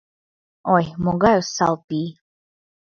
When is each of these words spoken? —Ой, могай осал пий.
—Ой, 0.73 0.85
могай 1.03 1.35
осал 1.41 1.75
пий. 1.87 2.09